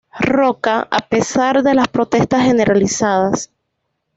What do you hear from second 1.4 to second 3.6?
de las protestas generalizadas.